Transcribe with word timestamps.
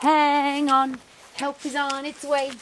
Hang 0.00 0.70
on, 0.70 0.98
help 1.34 1.64
is 1.66 1.76
on 1.76 2.06
its 2.06 2.24
way. 2.24 2.52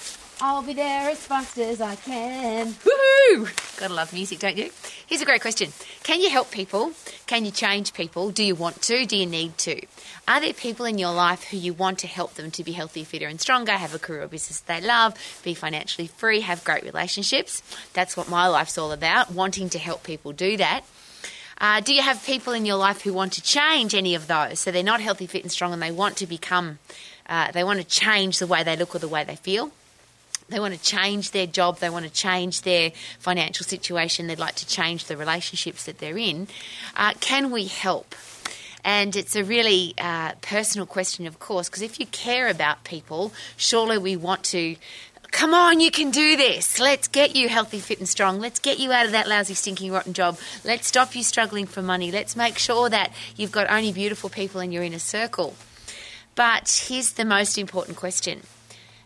I'll 0.40 0.62
be 0.62 0.72
there 0.72 1.10
as 1.10 1.18
fast 1.18 1.58
as 1.58 1.80
I 1.80 1.94
can. 1.96 2.68
Woohoo! 2.68 3.78
Gotta 3.78 3.94
love 3.94 4.12
music, 4.12 4.38
don't 4.40 4.56
you? 4.56 4.70
Here's 5.06 5.20
a 5.20 5.24
great 5.24 5.40
question 5.40 5.70
Can 6.02 6.20
you 6.20 6.30
help 6.30 6.50
people? 6.50 6.92
Can 7.26 7.44
you 7.44 7.50
change 7.50 7.92
people? 7.92 8.30
Do 8.30 8.42
you 8.42 8.54
want 8.54 8.82
to? 8.82 9.06
Do 9.06 9.16
you 9.16 9.26
need 9.26 9.56
to? 9.58 9.80
Are 10.26 10.40
there 10.40 10.52
people 10.52 10.84
in 10.84 10.98
your 10.98 11.12
life 11.12 11.44
who 11.44 11.56
you 11.56 11.72
want 11.72 12.00
to 12.00 12.06
help 12.08 12.34
them 12.34 12.50
to 12.52 12.64
be 12.64 12.72
healthier, 12.72 13.04
fitter, 13.04 13.28
and 13.28 13.40
stronger, 13.40 13.72
have 13.72 13.94
a 13.94 13.98
career 13.98 14.22
or 14.22 14.28
business 14.28 14.60
they 14.60 14.80
love, 14.80 15.14
be 15.44 15.54
financially 15.54 16.08
free, 16.08 16.40
have 16.40 16.64
great 16.64 16.82
relationships? 16.82 17.62
That's 17.92 18.16
what 18.16 18.28
my 18.28 18.48
life's 18.48 18.78
all 18.78 18.90
about, 18.90 19.32
wanting 19.32 19.68
to 19.70 19.78
help 19.78 20.02
people 20.02 20.32
do 20.32 20.56
that. 20.56 20.82
Uh, 21.60 21.80
do 21.80 21.92
you 21.92 22.02
have 22.02 22.24
people 22.24 22.52
in 22.52 22.64
your 22.64 22.76
life 22.76 23.02
who 23.02 23.12
want 23.12 23.32
to 23.32 23.42
change 23.42 23.94
any 23.94 24.14
of 24.14 24.28
those? 24.28 24.60
So 24.60 24.70
they're 24.70 24.82
not 24.84 25.00
healthy, 25.00 25.26
fit, 25.26 25.42
and 25.42 25.50
strong, 25.50 25.72
and 25.72 25.82
they 25.82 25.90
want 25.90 26.16
to 26.18 26.26
become, 26.26 26.78
uh, 27.28 27.50
they 27.52 27.64
want 27.64 27.78
to 27.80 27.86
change 27.86 28.38
the 28.38 28.46
way 28.46 28.62
they 28.62 28.76
look 28.76 28.94
or 28.94 28.98
the 28.98 29.08
way 29.08 29.24
they 29.24 29.36
feel. 29.36 29.70
They 30.48 30.60
want 30.60 30.74
to 30.74 30.80
change 30.80 31.32
their 31.32 31.46
job. 31.46 31.78
They 31.78 31.90
want 31.90 32.06
to 32.06 32.12
change 32.12 32.62
their 32.62 32.92
financial 33.18 33.64
situation. 33.64 34.26
They'd 34.26 34.38
like 34.38 34.54
to 34.56 34.66
change 34.66 35.04
the 35.04 35.16
relationships 35.16 35.84
that 35.84 35.98
they're 35.98 36.16
in. 36.16 36.48
Uh, 36.96 37.12
can 37.20 37.50
we 37.50 37.66
help? 37.66 38.14
And 38.84 39.14
it's 39.14 39.36
a 39.36 39.44
really 39.44 39.92
uh, 39.98 40.32
personal 40.40 40.86
question, 40.86 41.26
of 41.26 41.38
course, 41.38 41.68
because 41.68 41.82
if 41.82 42.00
you 42.00 42.06
care 42.06 42.48
about 42.48 42.84
people, 42.84 43.32
surely 43.56 43.98
we 43.98 44.16
want 44.16 44.44
to 44.44 44.76
come 45.30 45.52
on, 45.52 45.80
you 45.80 45.90
can 45.90 46.10
do 46.10 46.36
this. 46.36 46.80
Let's 46.80 47.08
get 47.08 47.36
you 47.36 47.50
healthy, 47.50 47.80
fit, 47.80 47.98
and 47.98 48.08
strong. 48.08 48.40
Let's 48.40 48.58
get 48.58 48.78
you 48.78 48.92
out 48.92 49.04
of 49.04 49.12
that 49.12 49.28
lousy, 49.28 49.52
stinking, 49.52 49.92
rotten 49.92 50.14
job. 50.14 50.38
Let's 50.64 50.86
stop 50.86 51.14
you 51.14 51.22
struggling 51.22 51.66
for 51.66 51.82
money. 51.82 52.10
Let's 52.10 52.34
make 52.34 52.56
sure 52.56 52.88
that 52.88 53.12
you've 53.36 53.52
got 53.52 53.70
only 53.70 53.92
beautiful 53.92 54.30
people 54.30 54.60
in 54.60 54.72
your 54.72 54.82
inner 54.82 54.98
circle. 54.98 55.54
But 56.38 56.84
here's 56.86 57.14
the 57.14 57.24
most 57.24 57.58
important 57.58 57.96
question 57.96 58.42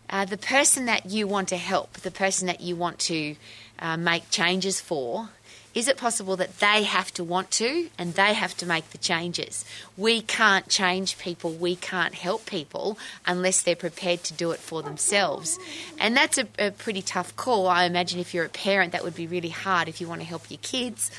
uh, 0.07 0.23
the 0.23 0.37
person 0.37 0.85
that 0.85 1.07
you 1.07 1.25
want 1.25 1.47
to 1.47 1.57
help, 1.57 1.93
the 1.93 2.11
person 2.11 2.45
that 2.45 2.61
you 2.61 2.75
want 2.75 2.99
to 2.99 3.35
uh, 3.79 3.97
make 3.97 4.29
changes 4.29 4.79
for, 4.79 5.29
is 5.73 5.87
it 5.87 5.97
possible 5.97 6.35
that 6.35 6.59
they 6.59 6.83
have 6.83 7.11
to 7.15 7.23
want 7.23 7.49
to 7.51 7.89
and 7.97 8.13
they 8.13 8.35
have 8.35 8.55
to 8.57 8.67
make 8.67 8.91
the 8.91 8.99
changes? 8.99 9.65
We 9.97 10.21
can't 10.21 10.69
change 10.69 11.17
people, 11.17 11.51
we 11.53 11.75
can't 11.75 12.13
help 12.13 12.45
people 12.45 12.99
unless 13.25 13.63
they're 13.63 13.75
prepared 13.75 14.23
to 14.25 14.33
do 14.33 14.51
it 14.51 14.59
for 14.59 14.83
themselves. 14.83 15.57
And 15.99 16.15
that's 16.15 16.37
a, 16.37 16.47
a 16.59 16.69
pretty 16.69 17.01
tough 17.01 17.35
call. 17.35 17.67
I 17.67 17.85
imagine 17.85 18.19
if 18.19 18.35
you're 18.35 18.45
a 18.45 18.49
parent, 18.49 18.91
that 18.91 19.03
would 19.03 19.15
be 19.15 19.25
really 19.25 19.49
hard 19.49 19.87
if 19.87 19.99
you 19.99 20.07
want 20.07 20.21
to 20.21 20.27
help 20.27 20.51
your 20.51 20.59
kids. 20.61 21.09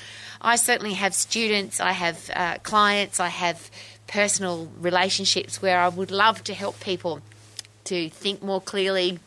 I 0.40 0.56
certainly 0.56 0.94
have 0.94 1.14
students, 1.14 1.80
I 1.80 1.92
have 1.92 2.30
uh, 2.32 2.58
clients, 2.62 3.18
I 3.18 3.28
have 3.28 3.70
personal 4.06 4.68
relationships 4.80 5.60
where 5.60 5.80
I 5.80 5.88
would 5.88 6.10
love 6.10 6.44
to 6.44 6.54
help 6.54 6.80
people 6.80 7.20
to 7.84 8.08
think 8.08 8.42
more 8.42 8.60
clearly, 8.60 9.18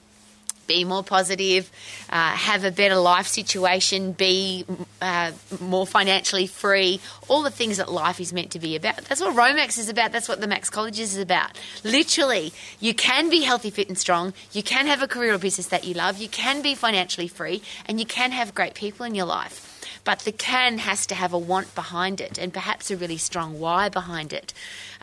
be 0.67 0.83
more 0.83 1.03
positive, 1.03 1.71
uh, 2.09 2.31
have 2.31 2.63
a 2.63 2.71
better 2.71 2.97
life 2.97 3.27
situation, 3.27 4.11
be 4.11 4.65
uh, 5.01 5.31
more 5.61 5.87
financially 5.87 6.45
free, 6.45 6.99
all 7.27 7.41
the 7.41 7.49
things 7.49 7.77
that 7.77 7.91
life 7.91 8.19
is 8.19 8.33
meant 8.33 8.51
to 8.51 8.59
be 8.59 8.75
about. 8.75 8.97
That's 9.05 9.21
what 9.21 9.35
Romax 9.35 9.77
is 9.77 9.89
about. 9.89 10.11
That's 10.11 10.27
what 10.27 10.41
the 10.41 10.47
Max 10.47 10.69
Colleges 10.69 11.15
is 11.15 11.21
about. 11.21 11.57
Literally, 11.83 12.51
you 12.79 12.93
can 12.93 13.29
be 13.29 13.41
healthy, 13.41 13.69
fit, 13.69 13.87
and 13.87 13.97
strong. 13.97 14.33
You 14.51 14.61
can 14.61 14.87
have 14.87 15.01
a 15.01 15.07
career 15.07 15.33
or 15.33 15.37
business 15.37 15.67
that 15.67 15.85
you 15.85 15.93
love. 15.93 16.17
You 16.17 16.27
can 16.27 16.61
be 16.61 16.75
financially 16.75 17.27
free, 17.27 17.61
and 17.85 17.99
you 17.99 18.05
can 18.05 18.31
have 18.31 18.53
great 18.53 18.73
people 18.73 19.05
in 19.05 19.15
your 19.15 19.25
life. 19.25 19.66
But 20.07 20.19
the 20.19 20.31
can 20.31 20.77
has 20.77 21.05
to 21.07 21.15
have 21.15 21.33
a 21.33 21.37
want 21.37 21.75
behind 21.75 22.21
it 22.21 22.37
and 22.37 22.53
perhaps 22.53 22.89
a 22.89 22.95
really 22.95 23.17
strong 23.17 23.59
why 23.59 23.89
behind 23.89 24.31
it. 24.31 24.53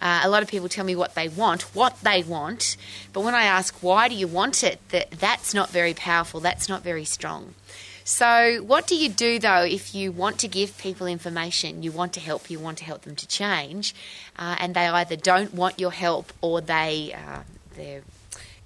Uh, 0.00 0.22
a 0.24 0.30
lot 0.30 0.42
of 0.42 0.48
people 0.48 0.66
tell 0.66 0.86
me 0.86 0.96
what 0.96 1.14
they 1.14 1.28
want, 1.28 1.74
what 1.74 2.00
they 2.00 2.22
want, 2.22 2.78
but 3.12 3.20
when 3.20 3.34
I 3.34 3.44
ask 3.44 3.82
why 3.82 4.08
do 4.08 4.14
you 4.14 4.26
want 4.26 4.64
it, 4.64 4.80
that 4.88 5.10
that's 5.10 5.52
not 5.52 5.68
very 5.68 5.92
powerful. 5.92 6.40
That's 6.40 6.70
not 6.70 6.82
very 6.82 7.04
strong. 7.04 7.54
So, 8.02 8.62
what 8.66 8.86
do 8.86 8.96
you 8.96 9.10
do 9.10 9.38
though 9.38 9.64
if 9.64 9.94
you 9.94 10.10
want 10.10 10.38
to 10.38 10.48
give 10.48 10.78
people 10.78 11.06
information, 11.06 11.82
you 11.82 11.92
want 11.92 12.14
to 12.14 12.20
help, 12.20 12.50
you 12.50 12.58
want 12.58 12.78
to 12.78 12.84
help 12.84 13.02
them 13.02 13.16
to 13.16 13.28
change, 13.28 13.94
uh, 14.38 14.56
and 14.58 14.74
they 14.74 14.86
either 14.86 15.16
don't 15.16 15.52
want 15.52 15.78
your 15.78 15.92
help 15.92 16.32
or 16.40 16.62
they 16.62 17.14
uh, 17.14 17.40
they're 17.76 18.04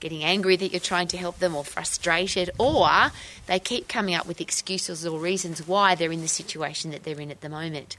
getting 0.00 0.24
angry 0.24 0.56
that 0.56 0.72
you're 0.72 0.80
trying 0.80 1.08
to 1.08 1.16
help 1.16 1.38
them 1.38 1.54
or 1.54 1.64
frustrated, 1.64 2.50
or 2.58 2.88
they 3.46 3.58
keep 3.58 3.88
coming 3.88 4.14
up 4.14 4.26
with 4.26 4.40
excuses 4.40 5.06
or 5.06 5.18
reasons 5.18 5.66
why 5.66 5.94
they're 5.94 6.12
in 6.12 6.20
the 6.20 6.28
situation 6.28 6.90
that 6.90 7.04
they're 7.04 7.20
in 7.20 7.30
at 7.30 7.40
the 7.40 7.48
moment. 7.48 7.96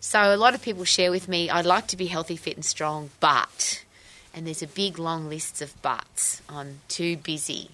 So 0.00 0.34
a 0.34 0.36
lot 0.36 0.54
of 0.54 0.62
people 0.62 0.84
share 0.84 1.10
with 1.10 1.28
me, 1.28 1.50
I'd 1.50 1.66
like 1.66 1.86
to 1.88 1.96
be 1.96 2.06
healthy, 2.06 2.36
fit, 2.36 2.56
and 2.56 2.64
strong, 2.64 3.10
but, 3.20 3.84
and 4.34 4.46
there's 4.46 4.62
a 4.62 4.66
big 4.66 4.98
long 4.98 5.28
list 5.28 5.62
of 5.62 5.80
buts. 5.82 6.42
I'm 6.48 6.80
too 6.88 7.16
busy. 7.16 7.70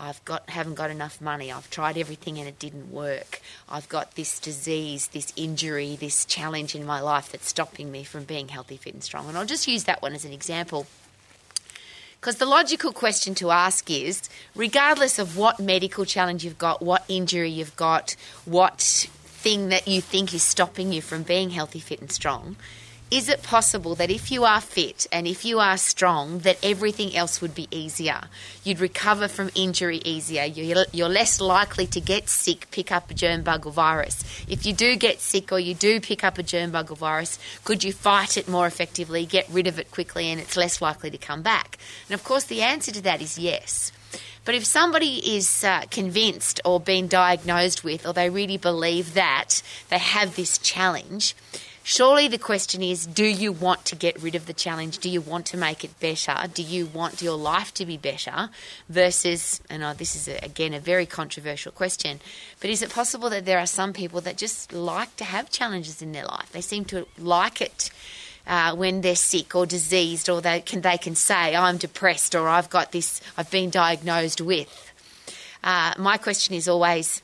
I've 0.00 0.24
got 0.24 0.48
haven't 0.50 0.74
got 0.74 0.90
enough 0.90 1.20
money. 1.20 1.50
I've 1.50 1.68
tried 1.70 1.98
everything 1.98 2.38
and 2.38 2.46
it 2.46 2.60
didn't 2.60 2.92
work. 2.92 3.40
I've 3.68 3.88
got 3.88 4.14
this 4.14 4.38
disease, 4.38 5.08
this 5.08 5.32
injury, 5.34 5.96
this 5.96 6.24
challenge 6.24 6.76
in 6.76 6.86
my 6.86 7.00
life 7.00 7.32
that's 7.32 7.48
stopping 7.48 7.90
me 7.90 8.04
from 8.04 8.22
being 8.22 8.48
healthy, 8.48 8.76
fit 8.76 8.94
and 8.94 9.02
strong. 9.02 9.28
And 9.28 9.36
I'll 9.36 9.44
just 9.44 9.66
use 9.66 9.84
that 9.84 10.00
one 10.00 10.14
as 10.14 10.24
an 10.24 10.32
example. 10.32 10.86
Because 12.20 12.36
the 12.36 12.46
logical 12.46 12.92
question 12.92 13.34
to 13.36 13.50
ask 13.50 13.90
is 13.90 14.28
regardless 14.56 15.18
of 15.18 15.36
what 15.36 15.60
medical 15.60 16.04
challenge 16.04 16.44
you've 16.44 16.58
got, 16.58 16.82
what 16.82 17.04
injury 17.08 17.50
you've 17.50 17.76
got, 17.76 18.16
what 18.44 18.80
thing 18.80 19.68
that 19.68 19.86
you 19.86 20.00
think 20.00 20.34
is 20.34 20.42
stopping 20.42 20.92
you 20.92 21.00
from 21.00 21.22
being 21.22 21.50
healthy, 21.50 21.78
fit, 21.78 22.00
and 22.00 22.10
strong, 22.10 22.56
is 23.10 23.30
it 23.30 23.42
possible 23.42 23.94
that 23.94 24.10
if 24.10 24.30
you 24.30 24.44
are 24.44 24.60
fit 24.60 25.06
and 25.10 25.26
if 25.26 25.42
you 25.44 25.58
are 25.58 25.78
strong, 25.78 26.40
that 26.40 26.58
everything 26.62 27.16
else 27.16 27.40
would 27.40 27.54
be 27.54 27.66
easier? 27.70 28.22
You'd 28.64 28.80
recover 28.80 29.28
from 29.28 29.50
injury 29.54 29.98
easier. 30.04 30.44
You're, 30.44 30.84
you're 30.92 31.08
less 31.08 31.40
likely 31.40 31.86
to 31.86 32.00
get 32.02 32.28
sick, 32.28 32.70
pick 32.70 32.92
up 32.92 33.10
a 33.10 33.14
germ 33.14 33.42
bug 33.42 33.64
or 33.64 33.72
virus. 33.72 34.22
If 34.46 34.66
you 34.66 34.74
do 34.74 34.94
get 34.94 35.20
sick 35.20 35.50
or 35.50 35.58
you 35.58 35.74
do 35.74 36.00
pick 36.00 36.22
up 36.22 36.36
a 36.36 36.42
germ 36.42 36.70
bug 36.70 36.90
or 36.90 36.96
virus, 36.96 37.38
could 37.64 37.82
you 37.82 37.94
fight 37.94 38.36
it 38.36 38.46
more 38.46 38.66
effectively, 38.66 39.24
get 39.24 39.48
rid 39.48 39.66
of 39.66 39.78
it 39.78 39.90
quickly, 39.90 40.30
and 40.30 40.38
it's 40.38 40.56
less 40.56 40.82
likely 40.82 41.10
to 41.10 41.18
come 41.18 41.40
back? 41.40 41.78
And 42.08 42.14
of 42.14 42.24
course, 42.24 42.44
the 42.44 42.60
answer 42.60 42.92
to 42.92 43.02
that 43.02 43.22
is 43.22 43.38
yes. 43.38 43.90
But 44.44 44.54
if 44.54 44.64
somebody 44.64 45.36
is 45.36 45.64
uh, 45.64 45.82
convinced 45.90 46.60
or 46.64 46.80
been 46.80 47.06
diagnosed 47.06 47.84
with, 47.84 48.06
or 48.06 48.12
they 48.12 48.30
really 48.30 48.56
believe 48.56 49.14
that 49.14 49.62
they 49.88 49.98
have 49.98 50.36
this 50.36 50.58
challenge, 50.58 51.34
Surely 51.88 52.28
the 52.28 52.36
question 52.36 52.82
is 52.82 53.06
do 53.06 53.24
you 53.24 53.50
want 53.50 53.86
to 53.86 53.96
get 53.96 54.22
rid 54.22 54.34
of 54.34 54.44
the 54.44 54.52
challenge? 54.52 54.98
Do 54.98 55.08
you 55.08 55.22
want 55.22 55.46
to 55.46 55.56
make 55.56 55.84
it 55.84 55.98
better? 55.98 56.36
Do 56.52 56.62
you 56.62 56.84
want 56.84 57.22
your 57.22 57.38
life 57.38 57.72
to 57.72 57.86
be 57.86 57.96
better? 57.96 58.50
Versus, 58.90 59.62
and 59.70 59.82
oh, 59.82 59.94
this 59.94 60.14
is 60.14 60.28
a, 60.28 60.36
again 60.44 60.74
a 60.74 60.80
very 60.80 61.06
controversial 61.06 61.72
question, 61.72 62.20
but 62.60 62.68
is 62.68 62.82
it 62.82 62.90
possible 62.90 63.30
that 63.30 63.46
there 63.46 63.58
are 63.58 63.64
some 63.64 63.94
people 63.94 64.20
that 64.20 64.36
just 64.36 64.70
like 64.70 65.16
to 65.16 65.24
have 65.24 65.48
challenges 65.48 66.02
in 66.02 66.12
their 66.12 66.26
life? 66.26 66.52
They 66.52 66.60
seem 66.60 66.84
to 66.92 67.06
like 67.16 67.62
it. 67.62 67.90
Uh, 68.46 68.76
when 68.76 69.00
they're 69.00 69.16
sick 69.16 69.54
or 69.54 69.64
diseased, 69.64 70.28
or 70.28 70.42
they 70.42 70.60
can 70.60 70.82
they 70.82 70.98
can 70.98 71.14
say, 71.14 71.56
"I'm 71.56 71.78
depressed," 71.78 72.34
or 72.34 72.48
"I've 72.48 72.68
got 72.68 72.92
this," 72.92 73.22
I've 73.36 73.50
been 73.50 73.70
diagnosed 73.70 74.42
with. 74.42 74.92
Uh, 75.64 75.94
my 75.98 76.18
question 76.18 76.54
is 76.54 76.66
always, 76.68 77.22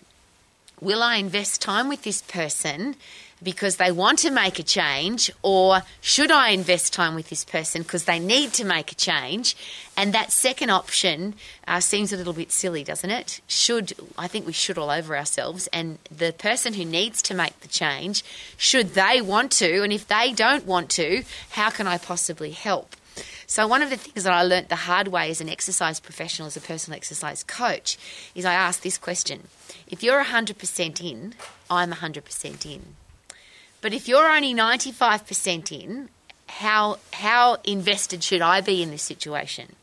will 0.81 1.03
I 1.03 1.17
invest 1.17 1.63
time 1.63 1.89
with 1.89 2.03
this 2.03 2.21
person 2.21 2.97
because 3.45 3.77
they 3.77 3.93
want 3.93 4.19
to 4.21 4.31
make 4.31 4.59
a 4.59 4.63
change, 4.63 5.31
or 5.43 5.83
should 6.01 6.31
I 6.31 6.49
invest 6.51 6.93
time 6.93 7.15
with 7.15 7.29
this 7.29 7.45
person 7.45 7.83
because 7.83 8.05
they 8.05 8.19
need 8.19 8.53
to 8.55 8.65
make 8.65 8.91
a 8.91 8.95
change? 8.95 9.55
And 9.97 10.13
that 10.13 10.33
second 10.33 10.71
option 10.71 11.35
uh, 11.69 11.81
seems 11.81 12.13
a 12.13 12.17
little 12.17 12.33
bit 12.33 12.51
silly, 12.51 12.83
doesn't 12.83 13.11
it? 13.11 13.41
Should 13.47 13.93
I 14.19 14.27
think 14.27 14.47
we 14.47 14.53
should 14.53 14.79
all 14.79 14.91
over 14.91 15.17
ourselves, 15.17 15.69
and 15.69 15.99
the 16.11 16.33
person 16.33 16.75
who 16.75 16.85
needs 16.85 17.23
to 17.23 17.35
make 17.35 17.61
the 17.61 17.69
change, 17.69 18.25
should 18.57 18.95
they 18.95 19.21
want 19.21 19.53
to, 19.53 19.83
and 19.83 19.93
if 19.93 20.09
they 20.09 20.33
don't 20.33 20.67
want 20.67 20.91
to, 20.91 21.23
how 21.51 21.71
can 21.71 21.87
I 21.87 21.99
possibly 21.99 22.51
help? 22.51 22.97
So, 23.47 23.67
one 23.69 23.83
of 23.83 23.91
the 23.91 23.97
things 23.97 24.25
that 24.25 24.33
I 24.33 24.43
learnt 24.43 24.71
the 24.71 24.77
hard 24.77 25.09
way 25.09 25.31
as 25.31 25.41
an 25.41 25.49
exercise 25.49 26.01
professional, 26.01 26.47
as 26.47 26.57
a 26.57 26.61
personal 26.61 26.97
exercise 26.97 27.45
coach, 27.45 27.99
is 28.35 28.45
I 28.45 28.55
ask 28.55 28.83
this 28.83 28.99
question 28.99 29.49
If 29.87 30.03
you're 30.03 30.25
100% 30.25 31.01
in, 31.01 31.35
I'm 31.71 31.93
100% 31.93 32.67
in. 32.67 32.97
But 33.85 33.93
if 33.93 34.09
you're 34.09 34.31
only 34.31 34.55
95% 34.55 35.71
in, 35.71 36.09
how, 36.47 36.97
how 37.13 37.59
invested 37.65 38.25
should 38.25 38.41
I 38.41 38.63
be 38.63 38.83
in 38.83 38.91
this 38.91 39.03
situation? 39.03 39.77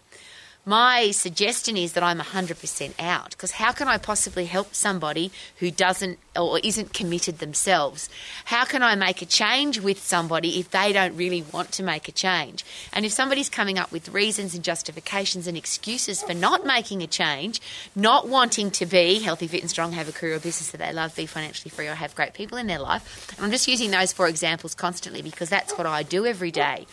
My 0.65 1.09
suggestion 1.09 1.75
is 1.75 1.93
that 1.93 2.03
I'm 2.03 2.19
100% 2.19 2.93
out 2.99 3.31
because 3.31 3.51
how 3.51 3.71
can 3.71 3.87
I 3.87 3.97
possibly 3.97 4.45
help 4.45 4.75
somebody 4.75 5.31
who 5.57 5.71
doesn't 5.71 6.19
or 6.35 6.59
isn't 6.63 6.93
committed 6.93 7.39
themselves? 7.39 8.09
How 8.45 8.63
can 8.65 8.83
I 8.83 8.95
make 8.95 9.21
a 9.21 9.25
change 9.25 9.79
with 9.79 9.99
somebody 9.99 10.59
if 10.59 10.69
they 10.69 10.93
don't 10.93 11.17
really 11.17 11.41
want 11.41 11.71
to 11.73 11.83
make 11.83 12.07
a 12.07 12.11
change? 12.11 12.63
And 12.93 13.05
if 13.05 13.11
somebody's 13.11 13.49
coming 13.49 13.79
up 13.79 13.91
with 13.91 14.09
reasons 14.09 14.53
and 14.53 14.63
justifications 14.63 15.47
and 15.47 15.57
excuses 15.57 16.21
for 16.21 16.33
not 16.33 16.65
making 16.65 17.01
a 17.01 17.07
change, 17.07 17.59
not 17.95 18.27
wanting 18.27 18.69
to 18.71 18.85
be 18.85 19.19
healthy, 19.19 19.47
fit, 19.47 19.61
and 19.61 19.69
strong, 19.69 19.93
have 19.93 20.07
a 20.07 20.13
career 20.13 20.35
or 20.35 20.39
business 20.39 20.71
that 20.71 20.77
they 20.77 20.93
love, 20.93 21.15
be 21.15 21.25
financially 21.25 21.71
free, 21.71 21.87
or 21.87 21.95
have 21.95 22.15
great 22.15 22.33
people 22.33 22.57
in 22.57 22.67
their 22.67 22.79
life, 22.79 23.33
and 23.35 23.45
I'm 23.45 23.51
just 23.51 23.67
using 23.67 23.91
those 23.91 24.13
four 24.13 24.27
examples 24.27 24.75
constantly 24.75 25.21
because 25.21 25.49
that's 25.49 25.77
what 25.77 25.87
I 25.87 26.03
do 26.03 26.25
every 26.25 26.51
day. 26.51 26.85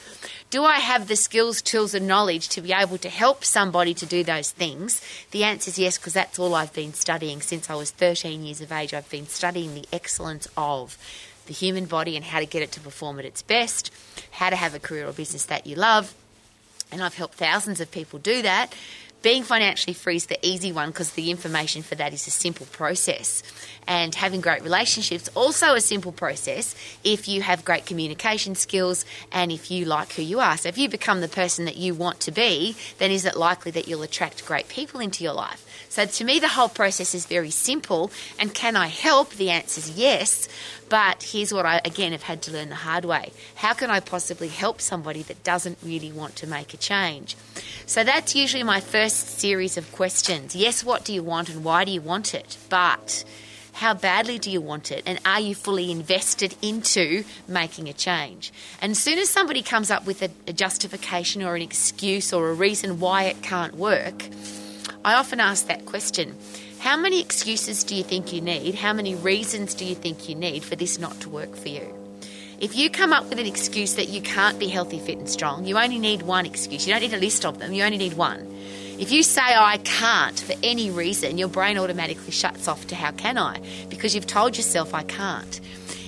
Do 0.51 0.65
I 0.65 0.77
have 0.77 1.07
the 1.07 1.17
skills, 1.17 1.61
tools, 1.61 1.95
and 1.95 2.07
knowledge 2.07 2.49
to 2.51 2.63
be 2.63 2.73
able 2.73 2.99
to 2.99 3.09
help 3.09 3.45
somebody 3.45 3.58
to 3.95 4.07
do 4.07 4.25
those 4.25 4.51
things? 4.51 5.03
The 5.33 5.45
answer 5.45 5.71
is 5.71 5.79
yes, 5.79 5.99
because 5.99 6.15
that's 6.15 6.39
all 6.39 6.55
I've 6.55 6.73
been 6.73 6.95
studying 6.95 7.41
since 7.41 7.69
I 7.69 7.75
was 7.75 7.91
13 7.91 8.45
years 8.45 8.61
of 8.61 8.73
age. 8.73 8.95
I've 8.95 9.11
been 9.11 9.27
studying 9.27 9.75
the 9.75 9.87
excellence 9.93 10.47
of 10.57 10.97
the 11.47 11.53
human 11.55 11.87
body 11.87 12.15
and 12.15 12.25
how 12.25 12.39
to 12.39 12.47
get 12.47 12.63
it 12.63 12.73
to 12.73 12.81
perform 12.81 13.19
at 13.19 13.25
its 13.25 13.43
best, 13.43 13.93
how 14.33 14.51
to 14.51 14.57
have 14.57 14.75
a 14.75 14.79
career 14.79 15.09
or 15.09 15.13
business 15.13 15.47
that 15.47 15.67
you 15.67 15.75
love. 15.77 16.15
And 16.93 17.03
I've 17.03 17.15
helped 17.15 17.35
thousands 17.35 17.81
of 17.81 17.91
people 17.91 18.19
do 18.19 18.43
that. 18.43 18.75
Being 19.21 19.43
financially 19.43 19.95
free 19.95 20.17
is 20.17 20.27
the 20.27 20.39
easy 20.47 20.71
one 20.71 20.91
because 20.91 21.13
the 21.13 21.33
information 21.33 21.83
for 21.83 21.97
that 21.97 22.13
is 22.13 22.27
a 22.29 22.31
simple 22.31 22.67
process 22.67 23.43
and 23.89 24.15
having 24.15 24.41
great 24.41 24.63
relationships 24.63 25.29
also 25.35 25.75
a 25.75 25.81
simple 25.81 26.13
process 26.13 26.77
if 27.03 27.27
you 27.27 27.43
have 27.43 27.65
great 27.65 27.85
communication 27.85 28.55
skills 28.55 29.05
and 29.33 29.51
if 29.51 29.73
you 29.73 29.87
like 29.87 30.13
who 30.13 30.23
you 30.23 30.39
are. 30.39 30.57
So 30.57 30.69
if 30.69 30.79
you 30.79 30.89
become 30.89 31.21
the 31.21 31.29
person 31.29 31.65
that 31.65 31.77
you 31.77 31.95
want 31.95 32.21
to 32.21 32.31
be, 32.31 32.77
then 32.99 33.11
is 33.11 33.25
it 33.25 33.35
likely 33.35 33.73
that 33.73 33.89
you'll 33.89 34.03
attract 34.03 34.47
great 34.47 34.69
people 34.69 35.01
into 35.01 35.25
your 35.25 35.33
life? 35.33 35.65
So 35.89 36.05
to 36.05 36.25
me, 36.25 36.39
the 36.39 36.49
whole 36.49 36.69
process 36.69 37.15
is 37.15 37.27
very 37.27 37.51
simple. 37.51 38.11
And 38.39 38.53
can 38.53 38.77
I 38.77 38.89
help? 38.89 39.31
The 39.31 39.51
answer 39.51 39.81
is 39.81 39.99
yes. 39.99 40.49
But 40.89 41.23
here's 41.23 41.53
what 41.53 41.67
I, 41.67 41.81
again, 41.85 42.13
have 42.13 42.23
had 42.23 42.43
to 42.43 42.53
learn 42.53 42.69
the 42.69 42.75
hard 42.75 43.05
way. 43.05 43.33
How 43.57 43.75
can 43.75 43.91
I 43.91 44.01
possibly 44.01 44.49
help 44.49 44.81
somebody 44.81 45.23
that 45.25 45.45
doesn't 45.45 45.79
really 45.83 46.13
want 46.13 46.37
to 46.37 46.47
make 46.47 46.73
a 46.73 46.77
change? 46.77 47.37
So 47.87 48.05
that's 48.05 48.35
usually 48.35 48.63
my 48.63 48.81
first 49.09 49.39
series 49.39 49.79
of 49.79 49.91
questions. 49.93 50.55
Yes, 50.55 50.85
what 50.85 51.03
do 51.03 51.15
you 51.15 51.23
want 51.23 51.49
and 51.49 51.65
why 51.65 51.83
do 51.83 51.91
you 51.91 52.03
want 52.03 52.35
it? 52.35 52.59
But 52.69 53.25
how 53.73 53.95
badly 53.95 54.39
do 54.39 54.51
you 54.51 54.61
want 54.61 54.93
it? 54.93 55.03
And 55.07 55.19
are 55.25 55.41
you 55.41 55.55
fully 55.55 55.91
invested 55.91 56.55
into 56.61 57.25
making 57.49 57.89
a 57.89 57.95
change? 57.95 58.53
And 58.83 58.91
as 58.91 58.99
soon 58.99 59.19
as 59.19 59.31
somebody 59.31 59.63
comes 59.63 59.91
up 59.91 60.05
with 60.05 60.21
a, 60.21 60.29
a 60.47 60.53
justification 60.53 61.43
or 61.43 61.57
an 61.57 61.63
excuse 61.63 62.35
or 62.35 62.51
a 62.51 62.53
reason 62.53 63.01
why 63.01 63.23
it 63.23 63.43
can't 63.43 63.77
work, 63.77 64.25
I 65.03 65.15
often 65.15 65.41
ask 65.41 65.69
that 65.69 65.87
question. 65.87 66.37
How 66.81 66.99
many 66.99 67.23
excuses 67.23 67.85
do 67.85 67.95
you 67.95 68.03
think 68.03 68.35
you 68.35 68.43
need? 68.43 68.75
How 68.75 68.93
many 68.93 69.15
reasons 69.15 69.73
do 69.73 69.87
you 69.87 69.95
think 69.95 70.29
you 70.29 70.35
need 70.35 70.65
for 70.65 70.77
this 70.77 70.99
not 70.99 71.19
to 71.23 71.31
work 71.31 71.57
for 71.57 71.69
you? 71.69 71.95
If 72.61 72.77
you 72.77 72.91
come 72.91 73.15
up 73.15 73.31
with 73.31 73.39
an 73.39 73.47
excuse 73.47 73.95
that 73.95 74.11
you 74.11 74.21
can't 74.21 74.59
be 74.59 74.69
healthy, 74.69 74.99
fit, 74.99 75.17
and 75.17 75.31
strong, 75.31 75.65
you 75.65 75.79
only 75.79 75.99
need 75.99 76.21
one 76.21 76.45
excuse. 76.45 76.87
You 76.87 76.93
don't 76.93 77.03
need 77.03 77.15
a 77.15 77.17
list 77.17 77.47
of 77.47 77.59
them, 77.59 77.73
you 77.73 77.85
only 77.85 77.97
need 77.97 78.15
one. 78.15 78.59
If 78.99 79.13
you 79.13 79.23
say, 79.23 79.43
oh, 79.55 79.63
I 79.63 79.79
can't 79.79 80.39
for 80.41 80.55
any 80.61 80.91
reason, 80.91 81.39
your 81.39 81.47
brain 81.47 81.79
automatically 81.79 82.33
shuts 82.33 82.67
off 82.67 82.89
to 82.89 82.97
how 82.97 83.13
can 83.13 83.39
I? 83.39 83.61
Because 83.89 84.13
you've 84.13 84.27
told 84.27 84.57
yourself 84.57 84.93
I 84.93 85.05
can't. 85.05 85.61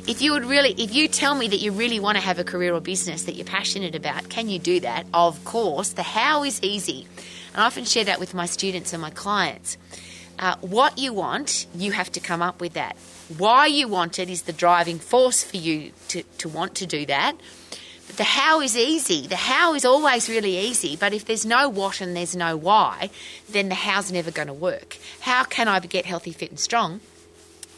If 0.08 0.20
you 0.20 0.32
would 0.32 0.44
really, 0.44 0.72
if 0.72 0.92
you 0.92 1.06
tell 1.06 1.36
me 1.36 1.46
that 1.46 1.58
you 1.58 1.70
really 1.70 2.00
want 2.00 2.18
to 2.18 2.24
have 2.24 2.40
a 2.40 2.44
career 2.44 2.74
or 2.74 2.80
business 2.80 3.22
that 3.24 3.36
you're 3.36 3.46
passionate 3.46 3.94
about, 3.94 4.28
can 4.28 4.48
you 4.48 4.58
do 4.58 4.80
that? 4.80 5.06
Of 5.14 5.44
course. 5.44 5.90
The 5.90 6.02
how 6.02 6.42
is 6.42 6.60
easy. 6.64 7.06
And 7.54 7.62
I 7.62 7.66
often 7.66 7.84
share 7.84 8.04
that 8.04 8.18
with 8.18 8.34
my 8.34 8.46
students 8.46 8.92
and 8.92 9.00
my 9.00 9.10
clients. 9.10 9.78
Uh, 10.40 10.56
what 10.60 10.98
you 10.98 11.12
want, 11.12 11.68
you 11.72 11.92
have 11.92 12.10
to 12.10 12.18
come 12.18 12.42
up 12.42 12.60
with 12.60 12.72
that. 12.72 12.96
Why 13.38 13.66
you 13.66 13.86
want 13.86 14.18
it 14.18 14.28
is 14.28 14.42
the 14.42 14.52
driving 14.52 14.98
force 14.98 15.44
for 15.44 15.58
you 15.58 15.92
to, 16.08 16.24
to 16.38 16.48
want 16.48 16.74
to 16.76 16.86
do 16.86 17.06
that 17.06 17.36
the 18.16 18.24
how 18.24 18.60
is 18.60 18.76
easy. 18.76 19.26
The 19.26 19.36
how 19.36 19.74
is 19.74 19.84
always 19.84 20.28
really 20.28 20.58
easy, 20.58 20.96
but 20.96 21.12
if 21.12 21.24
there's 21.24 21.46
no 21.46 21.68
what 21.68 22.00
and 22.00 22.16
there's 22.16 22.36
no 22.36 22.56
why, 22.56 23.10
then 23.48 23.68
the 23.68 23.74
how's 23.74 24.10
never 24.12 24.30
going 24.30 24.48
to 24.48 24.54
work. 24.54 24.98
How 25.20 25.44
can 25.44 25.68
I 25.68 25.80
get 25.80 26.06
healthy, 26.06 26.32
fit, 26.32 26.50
and 26.50 26.60
strong? 26.60 27.00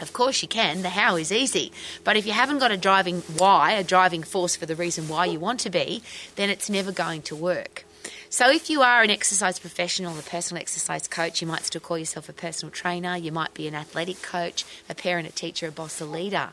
Of 0.00 0.12
course 0.12 0.42
you 0.42 0.48
can. 0.48 0.82
The 0.82 0.90
how 0.90 1.16
is 1.16 1.30
easy. 1.30 1.70
But 2.02 2.16
if 2.16 2.26
you 2.26 2.32
haven't 2.32 2.58
got 2.58 2.72
a 2.72 2.76
driving 2.76 3.20
why, 3.38 3.72
a 3.72 3.84
driving 3.84 4.24
force 4.24 4.56
for 4.56 4.66
the 4.66 4.74
reason 4.74 5.08
why 5.08 5.26
you 5.26 5.38
want 5.38 5.60
to 5.60 5.70
be, 5.70 6.02
then 6.34 6.50
it's 6.50 6.68
never 6.68 6.90
going 6.90 7.22
to 7.22 7.36
work. 7.36 7.84
So, 8.28 8.50
if 8.50 8.70
you 8.70 8.80
are 8.80 9.02
an 9.02 9.10
exercise 9.10 9.58
professional, 9.58 10.18
a 10.18 10.22
personal 10.22 10.60
exercise 10.60 11.06
coach, 11.06 11.42
you 11.42 11.46
might 11.46 11.66
still 11.66 11.82
call 11.82 11.98
yourself 11.98 12.28
a 12.28 12.32
personal 12.32 12.72
trainer, 12.72 13.14
you 13.14 13.30
might 13.30 13.52
be 13.52 13.68
an 13.68 13.74
athletic 13.74 14.22
coach, 14.22 14.64
a 14.88 14.94
parent, 14.94 15.28
a 15.28 15.32
teacher, 15.32 15.68
a 15.68 15.70
boss, 15.70 16.00
a 16.00 16.06
leader. 16.06 16.48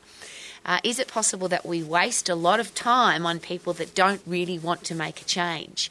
Uh, 0.66 0.80
is 0.84 1.00
it 1.00 1.08
possible 1.08 1.48
that 1.48 1.66
we 1.66 1.82
waste 1.82 2.30
a 2.30 2.36
lot 2.36 2.60
of 2.60 2.76
time 2.76 3.26
on 3.26 3.40
people 3.40 3.74
that 3.74 3.96
don't 3.96 4.22
really 4.26 4.60
want 4.60 4.84
to 4.84 4.96
make 4.96 5.22
a 5.22 5.26
change? 5.26 5.90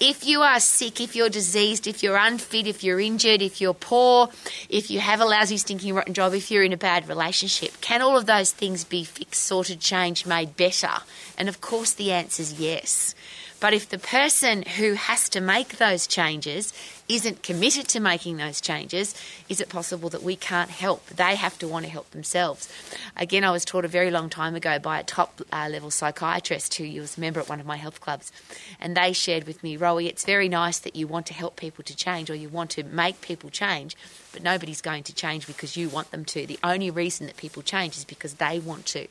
If 0.00 0.26
you 0.26 0.40
are 0.40 0.60
sick, 0.60 1.00
if 1.00 1.14
you're 1.14 1.28
diseased, 1.28 1.86
if 1.86 2.02
you're 2.02 2.16
unfit, 2.16 2.66
if 2.66 2.82
you're 2.82 3.00
injured, 3.00 3.42
if 3.42 3.60
you're 3.60 3.74
poor, 3.74 4.30
if 4.68 4.90
you 4.90 4.98
have 5.00 5.20
a 5.20 5.26
lousy, 5.26 5.58
stinking, 5.58 5.94
rotten 5.94 6.14
job, 6.14 6.32
if 6.32 6.50
you're 6.50 6.64
in 6.64 6.72
a 6.72 6.78
bad 6.78 7.08
relationship, 7.08 7.80
can 7.80 8.00
all 8.00 8.16
of 8.16 8.26
those 8.26 8.50
things 8.50 8.82
be 8.82 9.04
fixed, 9.04 9.42
sorted, 9.42 9.80
changed, 9.80 10.26
made 10.26 10.56
better? 10.56 11.02
And 11.36 11.48
of 11.48 11.60
course, 11.60 11.92
the 11.92 12.12
answer 12.12 12.40
is 12.42 12.58
yes. 12.58 13.14
But 13.60 13.74
if 13.74 13.88
the 13.90 13.98
person 13.98 14.62
who 14.62 14.94
has 14.94 15.28
to 15.28 15.40
make 15.40 15.76
those 15.76 16.06
changes 16.06 16.72
isn't 17.08 17.42
committed 17.42 17.88
to 17.88 18.00
making 18.00 18.38
those 18.38 18.60
changes, 18.60 19.14
is 19.48 19.60
it 19.60 19.68
possible 19.68 20.08
that 20.10 20.22
we 20.22 20.34
can't 20.34 20.70
help? 20.70 21.06
They 21.08 21.34
have 21.34 21.58
to 21.58 21.68
want 21.68 21.84
to 21.84 21.90
help 21.90 22.10
themselves. 22.10 22.72
Again, 23.16 23.44
I 23.44 23.50
was 23.50 23.64
taught 23.64 23.84
a 23.84 23.88
very 23.88 24.10
long 24.10 24.30
time 24.30 24.54
ago 24.54 24.78
by 24.78 24.98
a 24.98 25.04
top 25.04 25.42
uh, 25.52 25.68
level 25.70 25.90
psychiatrist 25.90 26.74
who 26.76 27.00
was 27.00 27.18
a 27.18 27.20
member 27.20 27.40
at 27.40 27.48
one 27.48 27.60
of 27.60 27.66
my 27.66 27.76
health 27.76 28.00
clubs, 28.00 28.32
and 28.80 28.96
they 28.96 29.12
shared 29.12 29.44
with 29.46 29.62
me, 29.62 29.76
Rowie, 29.76 30.06
it's 30.06 30.24
very 30.24 30.48
nice 30.48 30.78
that 30.78 30.96
you 30.96 31.06
want 31.06 31.26
to 31.26 31.34
help 31.34 31.56
people 31.56 31.84
to 31.84 31.94
change 31.96 32.30
or 32.30 32.34
you 32.34 32.48
want 32.48 32.70
to 32.70 32.82
make 32.84 33.20
people 33.20 33.50
change, 33.50 33.96
but 34.32 34.42
nobody's 34.42 34.80
going 34.80 35.02
to 35.02 35.14
change 35.14 35.46
because 35.46 35.76
you 35.76 35.88
want 35.88 36.12
them 36.12 36.24
to. 36.26 36.46
The 36.46 36.58
only 36.64 36.90
reason 36.90 37.26
that 37.26 37.36
people 37.36 37.62
change 37.62 37.96
is 37.96 38.04
because 38.04 38.34
they 38.34 38.58
want 38.58 38.86
to. 38.86 39.06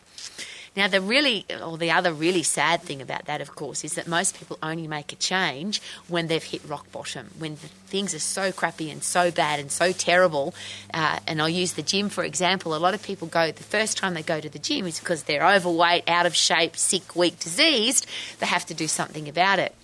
Now, 0.76 0.88
the 0.88 1.02
really, 1.02 1.46
or 1.62 1.78
the 1.78 1.92
other 1.92 2.14
really 2.14 2.44
sad 2.44 2.82
thing 2.82 3.02
about 3.02 3.26
that, 3.26 3.42
of 3.42 3.56
course, 3.56 3.84
is 3.84 3.94
that 3.94 4.08
most 4.08 4.38
people 4.38 4.58
only 4.62 4.88
make 4.88 5.12
a 5.12 5.16
change 5.16 5.82
when 6.08 6.28
they've 6.28 6.44
hit 6.44 6.62
rock 6.68 6.92
bottom, 6.92 7.32
when 7.38 7.56
things 7.56 8.14
are 8.14 8.20
so 8.20 8.52
crappy 8.52 8.90
and 8.92 9.04
so 9.04 9.32
bad 9.32 9.60
and 9.60 9.72
so 9.72 9.92
terrible. 9.92 10.54
Uh, 10.94 11.20
and 11.28 11.42
I'll 11.42 11.50
use 11.50 11.74
the 11.74 11.82
gym 11.82 12.10
for 12.10 12.24
example. 12.24 12.76
A 12.76 12.78
lot 12.78 12.94
of 12.94 13.04
people 13.04 13.28
go, 13.28 13.52
the 13.52 13.64
first 13.64 13.98
time 13.98 14.14
they 14.14 14.24
go 14.24 14.40
to 14.40 14.50
the 14.50 14.60
gym 14.60 14.86
is 14.86 15.00
because 15.00 15.24
they're 15.24 15.46
overweight, 15.46 16.08
out 16.08 16.26
of 16.26 16.36
shape, 16.36 16.78
sick, 16.78 17.16
weak, 17.16 17.40
diseased. 17.40 18.06
They 18.40 18.46
have 18.46 18.66
to 18.68 18.74
do 18.74 18.88
something 18.88 19.28
about 19.28 19.60
it 19.60 19.76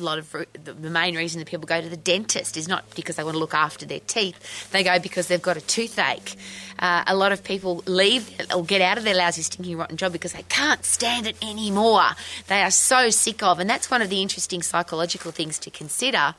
a 0.00 0.04
lot 0.04 0.18
of 0.18 0.46
the 0.52 0.90
main 0.90 1.16
reason 1.16 1.38
that 1.38 1.48
people 1.48 1.66
go 1.66 1.80
to 1.80 1.88
the 1.88 1.96
dentist 1.96 2.56
is 2.56 2.68
not 2.68 2.84
because 2.94 3.16
they 3.16 3.24
want 3.24 3.34
to 3.34 3.38
look 3.38 3.54
after 3.54 3.86
their 3.86 4.00
teeth. 4.00 4.70
They 4.70 4.82
go 4.82 4.98
because 4.98 5.28
they've 5.28 5.40
got 5.40 5.56
a 5.56 5.60
toothache. 5.60 6.36
Uh, 6.78 7.04
a 7.06 7.14
lot 7.14 7.30
of 7.30 7.44
people 7.44 7.82
leave 7.86 8.30
or 8.54 8.64
get 8.64 8.80
out 8.80 8.96
of 8.96 9.04
their 9.04 9.14
lousy, 9.14 9.42
stinking, 9.42 9.76
rotten 9.76 9.98
job 9.98 10.12
because 10.12 10.32
they 10.32 10.44
can't 10.44 10.82
stand 10.84 11.26
it 11.26 11.36
anymore. 11.42 12.06
They 12.46 12.62
are 12.62 12.70
so 12.70 13.10
sick 13.10 13.42
of, 13.42 13.58
and 13.58 13.68
that's 13.68 13.90
one 13.90 14.00
of 14.00 14.08
the 14.08 14.22
interesting 14.22 14.62
psychological 14.62 15.30
things 15.30 15.58
to 15.58 15.70
consider, 15.70 16.34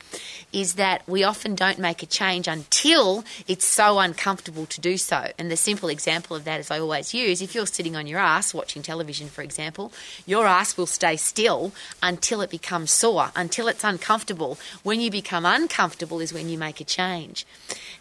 is 0.51 0.73
that 0.75 1.07
we 1.07 1.23
often 1.23 1.53
don't 1.53 1.77
make 1.77 2.01
a 2.01 2.07
change 2.07 2.47
until 2.47 3.23
it's 3.47 3.65
so 3.65 3.99
uncomfortable 3.99 4.65
to 4.65 4.81
do 4.81 4.97
so. 4.97 5.27
And 5.37 5.51
the 5.51 5.57
simple 5.57 5.89
example 5.89 6.35
of 6.35 6.45
that, 6.45 6.59
as 6.59 6.71
I 6.71 6.79
always 6.79 7.13
use, 7.13 7.41
if 7.41 7.53
you're 7.53 7.67
sitting 7.67 7.95
on 7.95 8.07
your 8.07 8.19
ass 8.19 8.51
watching 8.51 8.81
television, 8.81 9.27
for 9.27 9.43
example, 9.43 9.93
your 10.25 10.47
ass 10.47 10.75
will 10.75 10.87
stay 10.87 11.17
still 11.17 11.71
until 12.01 12.41
it 12.41 12.49
becomes 12.49 12.89
sore, 12.89 13.29
until 13.35 13.50
it's 13.59 13.83
uncomfortable. 13.83 14.57
When 14.83 14.99
you 15.01 15.11
become 15.11 15.45
uncomfortable 15.45 16.19
is 16.19 16.33
when 16.33 16.49
you 16.49 16.57
make 16.57 16.81
a 16.81 16.83
change. 16.83 17.45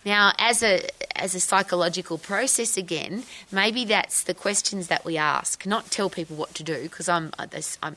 Now, 0.05 0.33
as 0.39 0.63
a 0.63 0.89
as 1.17 1.35
a 1.35 1.41
psychological 1.41 2.19
process 2.19 2.77
again, 2.77 3.25
maybe 3.53 3.85
that's 3.85 4.23
the 4.23 4.35
questions 4.35 4.89
that 4.89 5.05
we 5.05 5.17
ask, 5.19 5.67
not 5.67 5.91
tell 5.91 6.09
people 6.09 6.37
what 6.37 6.55
to 6.55 6.63
do, 6.63 6.83
because 6.85 7.09
I'm, 7.09 7.33
uh, 7.39 7.47
I'm 7.83 7.97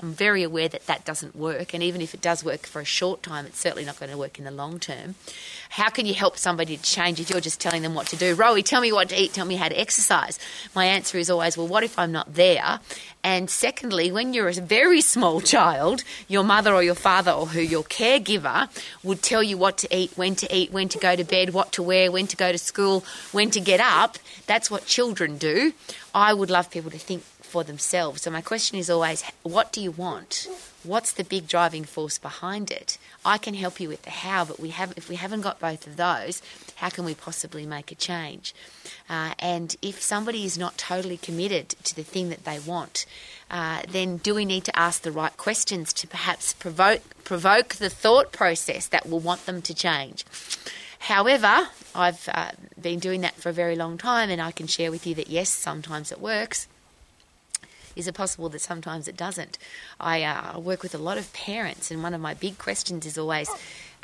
I'm 0.00 0.12
very 0.12 0.44
aware 0.44 0.68
that 0.68 0.86
that 0.86 1.04
doesn't 1.04 1.34
work, 1.34 1.74
and 1.74 1.82
even 1.82 2.00
if 2.00 2.14
it 2.14 2.20
does 2.20 2.44
work 2.44 2.66
for 2.66 2.80
a 2.80 2.84
short 2.84 3.20
time, 3.22 3.46
it's 3.46 3.58
certainly 3.58 3.84
not 3.84 3.98
going 3.98 4.12
to 4.12 4.16
work 4.18 4.38
in 4.38 4.44
the 4.44 4.52
long 4.52 4.78
term. 4.78 5.16
How 5.70 5.88
can 5.88 6.06
you 6.06 6.14
help 6.14 6.36
somebody 6.36 6.76
to 6.76 6.82
change 6.82 7.18
if 7.18 7.30
you're 7.30 7.40
just 7.40 7.60
telling 7.60 7.82
them 7.82 7.94
what 7.94 8.06
to 8.08 8.16
do? 8.16 8.36
Rowie, 8.36 8.64
tell 8.64 8.80
me 8.80 8.92
what 8.92 9.08
to 9.08 9.20
eat, 9.20 9.32
tell 9.32 9.44
me 9.44 9.56
how 9.56 9.68
to 9.68 9.78
exercise. 9.78 10.38
My 10.72 10.84
answer 10.84 11.18
is 11.18 11.28
always, 11.28 11.56
well, 11.56 11.66
what 11.66 11.82
if 11.82 11.98
I'm 11.98 12.12
not 12.12 12.34
there? 12.34 12.78
And 13.24 13.50
secondly, 13.50 14.12
when 14.12 14.32
you're 14.32 14.48
a 14.48 14.52
very 14.52 15.00
small 15.00 15.40
child, 15.40 16.04
your 16.28 16.44
mother 16.44 16.72
or 16.72 16.82
your 16.84 16.94
father 16.94 17.32
or 17.32 17.46
who 17.46 17.60
your 17.60 17.82
caregiver 17.82 18.68
would 19.02 19.20
tell 19.20 19.42
you 19.42 19.58
what 19.58 19.78
to 19.78 19.96
eat, 19.96 20.12
when 20.16 20.36
to 20.36 20.56
eat, 20.56 20.70
when 20.72 20.88
to 20.90 20.98
go 20.98 21.16
to 21.16 21.24
bed, 21.24 21.50
what 21.52 21.72
to 21.72 21.82
wear, 21.82 22.12
when 22.12 22.28
to 22.28 22.36
go 22.36 22.52
to 22.52 22.58
school, 22.58 23.04
when 23.32 23.50
to 23.50 23.60
get 23.60 23.80
up. 23.80 24.16
That's 24.46 24.70
what 24.70 24.86
children 24.86 25.38
do. 25.38 25.72
I 26.14 26.32
would 26.32 26.50
love 26.50 26.70
people 26.70 26.92
to 26.92 26.98
think 26.98 27.24
for 27.48 27.64
themselves. 27.64 28.22
So 28.22 28.30
my 28.30 28.40
question 28.40 28.78
is 28.78 28.90
always, 28.90 29.22
what 29.42 29.72
do 29.72 29.80
you 29.80 29.90
want? 29.90 30.48
What's 30.84 31.12
the 31.12 31.24
big 31.24 31.48
driving 31.48 31.84
force 31.84 32.18
behind 32.18 32.70
it? 32.70 32.98
I 33.24 33.36
can 33.38 33.54
help 33.54 33.80
you 33.80 33.88
with 33.88 34.02
the 34.02 34.10
how, 34.10 34.44
but 34.44 34.60
we 34.60 34.70
have 34.70 34.92
if 34.96 35.08
we 35.08 35.16
haven't 35.16 35.40
got 35.40 35.58
both 35.58 35.86
of 35.86 35.96
those, 35.96 36.40
how 36.76 36.88
can 36.88 37.04
we 37.04 37.14
possibly 37.14 37.66
make 37.66 37.90
a 37.90 37.96
change? 37.96 38.54
Uh, 39.10 39.34
and 39.38 39.76
if 39.82 40.00
somebody 40.00 40.44
is 40.44 40.56
not 40.56 40.78
totally 40.78 41.16
committed 41.16 41.70
to 41.84 41.96
the 41.96 42.04
thing 42.04 42.28
that 42.28 42.44
they 42.44 42.58
want, 42.58 43.06
uh, 43.50 43.82
then 43.88 44.18
do 44.18 44.34
we 44.34 44.44
need 44.44 44.64
to 44.64 44.78
ask 44.78 45.02
the 45.02 45.10
right 45.12 45.36
questions 45.36 45.92
to 45.94 46.06
perhaps 46.06 46.52
provoke 46.52 47.02
provoke 47.24 47.74
the 47.74 47.90
thought 47.90 48.30
process 48.30 48.86
that 48.86 49.08
will 49.08 49.20
want 49.20 49.46
them 49.46 49.60
to 49.62 49.74
change? 49.74 50.24
However, 51.00 51.68
I've 51.94 52.28
uh, 52.32 52.52
been 52.80 52.98
doing 52.98 53.22
that 53.22 53.34
for 53.34 53.48
a 53.48 53.52
very 53.52 53.76
long 53.76 53.98
time, 53.98 54.30
and 54.30 54.40
I 54.40 54.52
can 54.52 54.66
share 54.66 54.90
with 54.90 55.06
you 55.06 55.14
that 55.16 55.28
yes, 55.28 55.48
sometimes 55.48 56.12
it 56.12 56.20
works. 56.20 56.68
Is 57.98 58.06
it 58.06 58.14
possible 58.14 58.48
that 58.50 58.60
sometimes 58.60 59.08
it 59.08 59.16
doesn't? 59.16 59.58
I 59.98 60.22
uh, 60.22 60.60
work 60.60 60.82
with 60.84 60.94
a 60.94 60.98
lot 60.98 61.18
of 61.18 61.32
parents, 61.32 61.90
and 61.90 62.00
one 62.00 62.14
of 62.14 62.20
my 62.20 62.32
big 62.32 62.56
questions 62.56 63.04
is 63.04 63.18
always 63.18 63.50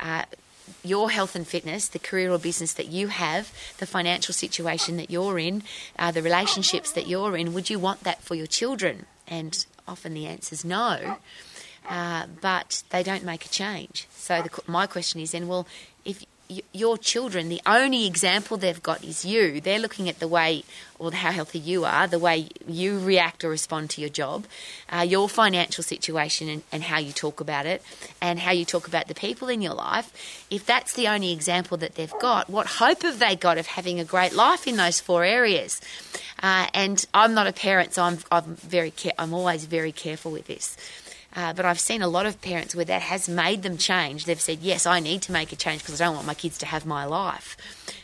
uh, 0.01 0.23
your 0.83 1.09
health 1.09 1.33
and 1.33 1.47
fitness, 1.47 1.87
the 1.87 1.99
career 1.99 2.29
or 2.29 2.37
business 2.37 2.73
that 2.73 2.87
you 2.87 3.07
have, 3.07 3.53
the 3.77 3.85
financial 3.85 4.33
situation 4.33 4.97
that 4.97 5.09
you're 5.09 5.39
in, 5.39 5.63
uh, 5.97 6.11
the 6.11 6.21
relationships 6.21 6.91
that 6.91 7.07
you're 7.07 7.37
in, 7.37 7.53
would 7.53 7.69
you 7.69 7.79
want 7.79 8.01
that 8.01 8.21
for 8.21 8.35
your 8.35 8.47
children? 8.47 9.05
And 9.27 9.65
often 9.87 10.13
the 10.13 10.27
answer 10.27 10.53
is 10.53 10.65
no. 10.65 11.17
Uh, 11.87 12.25
but 12.41 12.83
they 12.89 13.03
don't 13.03 13.23
make 13.23 13.45
a 13.45 13.49
change. 13.49 14.07
So 14.11 14.41
the, 14.41 14.49
my 14.67 14.87
question 14.87 15.21
is 15.21 15.31
then, 15.31 15.47
well, 15.47 15.67
if 16.03 16.25
your 16.73 16.97
children, 16.97 17.49
the 17.49 17.61
only 17.65 18.05
example 18.05 18.57
they've 18.57 18.81
got 18.81 19.03
is 19.03 19.25
you. 19.25 19.59
They're 19.59 19.79
looking 19.79 20.07
at 20.07 20.19
the 20.19 20.27
way 20.27 20.63
or 20.99 21.11
how 21.11 21.31
healthy 21.31 21.59
you 21.59 21.85
are, 21.85 22.07
the 22.07 22.19
way 22.19 22.47
you 22.67 22.99
react 22.99 23.43
or 23.43 23.49
respond 23.49 23.89
to 23.91 24.01
your 24.01 24.09
job, 24.09 24.45
uh, 24.89 25.01
your 25.01 25.27
financial 25.27 25.83
situation 25.83 26.47
and, 26.47 26.63
and, 26.71 26.83
how 26.83 26.99
you 26.99 27.11
talk 27.11 27.41
about 27.41 27.65
it, 27.65 27.81
and 28.21 28.39
how 28.39 28.51
you 28.51 28.63
talk 28.63 28.87
about 28.87 29.07
the 29.07 29.15
people 29.15 29.49
in 29.49 29.61
your 29.61 29.73
life. 29.73 30.45
If 30.49 30.65
that's 30.65 30.93
the 30.93 31.07
only 31.07 31.33
example 31.33 31.77
that 31.77 31.95
they've 31.95 32.13
got, 32.21 32.49
what 32.49 32.67
hope 32.67 33.01
have 33.01 33.19
they 33.19 33.35
got 33.35 33.57
of 33.57 33.67
having 33.67 33.99
a 33.99 34.05
great 34.05 34.33
life 34.33 34.67
in 34.67 34.77
those 34.77 34.99
four 34.99 35.23
areas? 35.23 35.81
Uh, 36.41 36.67
and 36.73 37.05
I'm 37.13 37.33
not 37.33 37.47
a 37.47 37.53
parent, 37.53 37.93
so 37.93 38.03
I'm, 38.03 38.19
I'm 38.31 38.55
very 38.55 38.91
care- 38.91 39.13
I'm 39.17 39.33
always 39.33 39.65
very 39.65 39.91
careful 39.91 40.31
with 40.31 40.47
this. 40.47 40.77
Uh, 41.35 41.51
but 41.53 41.65
I've 41.65 41.79
seen 41.79 42.01
a 42.01 42.07
lot 42.07 42.25
of 42.25 42.41
parents 42.41 42.75
where 42.75 42.85
that 42.85 43.01
has 43.01 43.27
made 43.27 43.61
them 43.63 43.77
change. 43.77 44.25
They've 44.25 44.39
said, 44.39 44.59
yes, 44.61 44.85
I 44.85 44.99
need 44.99 45.21
to 45.23 45.31
make 45.31 45.51
a 45.51 45.55
change 45.55 45.81
because 45.81 45.99
I 45.99 46.05
don't 46.05 46.15
want 46.15 46.27
my 46.27 46.33
kids 46.33 46.57
to 46.59 46.65
have 46.65 46.85
my 46.85 47.05
life. 47.05 47.57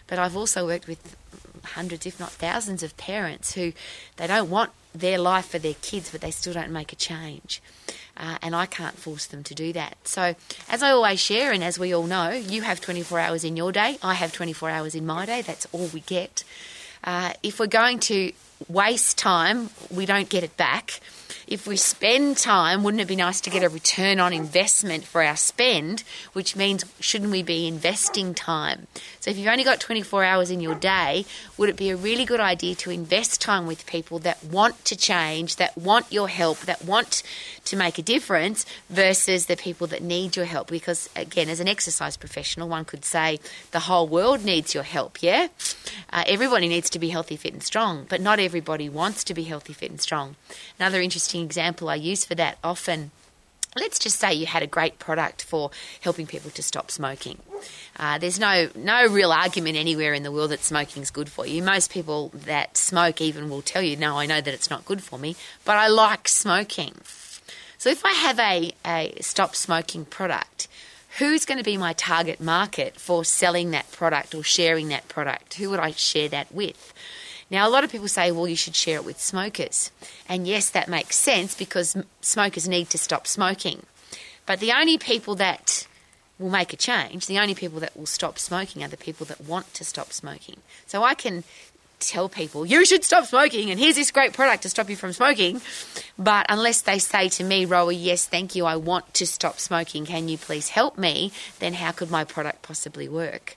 But 0.08 0.20
I've 0.20 0.36
also 0.36 0.66
worked 0.66 0.88
with 0.88 1.16
hundreds, 1.64 2.06
if 2.06 2.20
not 2.20 2.32
thousands, 2.32 2.84
of 2.84 2.98
parents 2.98 3.54
who 3.54 3.72
they 4.18 4.28
don't 4.28 4.50
want 4.50 4.72
their 4.94 5.18
life 5.18 5.48
for 5.48 5.60
their 5.60 5.76
kids, 5.76 6.10
but 6.12 6.20
they 6.20 6.32
still 6.32 6.54
don't 6.54 6.72
make 6.72 6.92
a 6.92 6.98
change. 6.98 7.62
Uh, 8.18 8.38
and 8.42 8.54
I 8.54 8.66
can't 8.66 8.98
force 8.98 9.26
them 9.26 9.44
to 9.44 9.56
do 9.56 9.72
that. 9.74 9.96
So, 10.04 10.36
as 10.68 10.84
I 10.84 10.92
always 10.92 11.20
share, 11.20 11.54
and 11.54 11.64
as 11.64 11.80
we 11.80 11.94
all 11.94 12.04
know, 12.04 12.32
you 12.32 12.62
have 12.64 12.82
24 12.82 13.20
hours 13.20 13.44
in 13.46 13.56
your 13.56 13.72
day, 13.72 13.98
I 14.04 14.16
have 14.16 14.34
24 14.34 14.70
hours 14.70 14.96
in 14.96 15.06
my 15.06 15.26
day. 15.26 15.42
That's 15.42 15.66
all 15.72 15.88
we 15.88 16.02
get. 16.02 16.44
Uh, 17.04 17.34
if 17.42 17.60
we're 17.60 17.68
going 17.68 18.00
to 18.00 18.34
waste 18.68 19.18
time, 19.18 19.70
we 19.90 20.06
don't 20.06 20.30
get 20.30 20.44
it 20.44 20.58
back 20.58 21.00
if 21.48 21.68
we 21.68 21.78
spend 21.78 22.38
time, 22.38 22.84
wouldn't 22.84 23.02
it 23.02 23.08
be 23.08 23.16
nice 23.16 23.42
to 23.42 23.50
get 23.50 23.64
a 23.64 23.70
return 23.70 24.20
on 24.20 24.34
investment 24.34 25.06
for 25.06 25.24
our 25.24 25.36
spend, 25.36 26.04
which 26.34 26.56
means 26.56 26.86
shouldn't 27.00 27.32
we 27.32 27.44
be 27.44 27.68
investing 27.68 28.34
time? 28.34 28.88
So 29.20 29.32
if 29.32 29.38
you've 29.38 29.48
only 29.48 29.64
got 29.64 29.80
24 29.80 30.24
hours 30.24 30.52
in 30.52 30.60
your 30.60 30.76
day, 30.76 31.26
would 31.58 31.70
it 31.70 31.78
be 31.78 31.90
a 31.90 31.96
really 31.96 32.26
good 32.26 32.40
idea 32.40 32.76
to 32.76 32.92
invest 32.92 33.42
time 33.42 33.68
with 33.68 33.86
people 33.86 34.20
that 34.20 34.44
want 34.44 34.84
to 34.86 34.96
change, 34.96 35.58
that 35.58 35.78
want 35.78 36.12
your 36.12 36.28
help, 36.28 36.60
that 36.62 36.84
want 36.84 37.24
to 37.66 37.76
make 37.76 37.98
a 37.98 38.02
difference 38.02 38.66
versus 38.90 39.46
the 39.46 39.56
people 39.56 39.88
that 39.88 40.02
need 40.02 40.36
your 40.36 40.46
help? 40.46 40.70
Because 40.70 41.10
again, 41.16 41.50
as 41.50 41.60
an 41.60 41.68
exercise 41.68 42.18
professional, 42.18 42.68
one 42.68 42.86
could 42.86 43.06
say 43.06 43.40
the 43.72 43.82
whole 43.82 44.08
world 44.08 44.44
needs 44.44 44.74
your 44.74 44.84
help, 44.84 45.22
yeah? 45.22 45.48
Uh, 46.12 46.24
everybody 46.28 46.68
needs 46.68 46.90
to 46.90 47.00
be 47.00 47.10
healthy, 47.10 47.36
fit, 47.36 47.54
and 47.54 47.64
strong, 47.64 48.06
but 48.10 48.22
not 48.22 48.40
everybody 48.40 48.90
wants 48.90 49.24
to 49.24 49.34
be 49.34 49.44
healthy, 49.44 49.74
fit, 49.74 49.92
and 49.92 50.02
strong. 50.02 50.36
Another 50.80 51.02
interesting 51.02 51.21
example 51.30 51.90
I 51.90 51.96
use 51.96 52.26
for 52.26 52.36
that 52.36 52.58
often 52.64 53.12
let's 53.76 54.00
just 54.00 54.20
say 54.20 54.34
you 54.34 54.46
had 54.46 54.64
a 54.64 54.68
great 54.68 55.00
product 55.00 55.44
for 55.44 55.72
helping 56.02 56.28
people 56.28 56.52
to 56.52 56.62
stop 56.62 56.92
smoking. 56.92 57.38
Uh, 57.98 58.18
there's 58.18 58.40
no 58.40 58.70
no 58.76 59.08
real 59.08 59.32
argument 59.32 59.78
anywhere 59.78 60.14
in 60.14 60.24
the 60.24 60.32
world 60.32 60.52
that 60.52 60.62
smoking 60.62 61.02
is 61.02 61.12
good 61.12 61.30
for 61.30 61.46
you. 61.46 61.64
Most 61.64 61.92
people 61.92 62.30
that 62.34 62.76
smoke 62.78 63.22
even 63.22 63.50
will 63.50 63.62
tell 63.62 63.82
you, 63.82 63.96
"No, 63.96 64.20
I 64.20 64.26
know 64.26 64.42
that 64.42 64.54
it's 64.54 64.70
not 64.70 64.86
good 64.86 65.02
for 65.02 65.18
me, 65.18 65.36
but 65.64 65.78
I 65.78 65.88
like 65.88 66.28
smoking." 66.28 66.96
So 67.78 67.90
if 67.90 68.06
I 68.06 68.12
have 68.12 68.40
a, 68.40 68.72
a 68.86 69.18
stop 69.22 69.56
smoking 69.56 70.06
product, 70.06 70.68
who's 71.18 71.46
going 71.46 71.58
to 71.58 71.64
be 71.64 71.78
my 71.78 71.94
target 71.94 72.40
market 72.40 73.00
for 73.00 73.26
selling 73.26 73.72
that 73.72 73.92
product 73.92 74.36
or 74.36 74.44
sharing 74.44 74.90
that 74.90 75.08
product? 75.08 75.56
Who 75.56 75.70
would 75.72 75.80
I 75.80 75.92
share 75.92 76.30
that 76.30 76.54
with? 76.54 76.94
Now, 77.52 77.68
a 77.68 77.70
lot 77.70 77.84
of 77.84 77.92
people 77.92 78.08
say, 78.08 78.32
well, 78.32 78.48
you 78.48 78.56
should 78.56 78.76
share 78.76 78.96
it 78.96 79.06
with 79.06 79.20
smokers. 79.20 79.92
And 80.28 80.48
yes, 80.48 80.70
that 80.70 80.88
makes 80.88 81.18
sense 81.18 81.54
because 81.54 81.98
smokers 82.22 82.68
need 82.68 82.90
to 82.92 82.98
stop 82.98 83.28
smoking. 83.28 83.84
But 84.46 84.60
the 84.62 84.72
only 84.72 84.98
people 84.98 85.36
that 85.36 85.86
will 86.40 86.50
make 86.50 86.74
a 86.74 86.78
change, 86.78 87.28
the 87.28 87.40
only 87.40 87.54
people 87.54 87.82
that 87.82 87.96
will 87.96 88.06
stop 88.06 88.40
smoking 88.40 88.84
are 88.84 88.88
the 88.88 88.98
people 88.98 89.26
that 89.28 89.42
want 89.42 89.74
to 89.76 89.84
stop 89.84 90.14
smoking. 90.14 90.58
So 90.88 91.04
I 91.04 91.14
can 91.14 91.44
tell 92.00 92.30
people, 92.30 92.66
you 92.66 92.84
should 92.86 93.04
stop 93.04 93.26
smoking, 93.26 93.70
and 93.70 93.80
here's 93.80 93.96
this 93.96 94.12
great 94.12 94.34
product 94.34 94.64
to 94.64 94.70
stop 94.70 94.90
you 94.90 94.96
from 94.96 95.14
smoking. 95.14 95.62
But 96.18 96.48
unless 96.50 96.82
they 96.82 97.00
say 97.00 97.30
to 97.30 97.44
me, 97.44 97.66
Rowie, 97.66 97.98
yes, 97.98 98.26
thank 98.26 98.56
you, 98.56 98.66
I 98.66 98.76
want 98.76 99.14
to 99.16 99.28
stop 99.28 99.60
smoking, 99.60 100.06
can 100.06 100.28
you 100.28 100.38
please 100.38 100.70
help 100.70 100.98
me? 100.98 101.32
Then 101.60 101.76
how 101.76 101.92
could 101.92 102.10
my 102.10 102.24
product 102.24 102.64
possibly 102.64 103.08
work? 103.08 103.56